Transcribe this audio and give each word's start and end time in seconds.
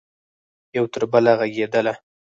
یو 0.77 0.83
تربله 0.93 1.31
ږغیدله 1.39 1.93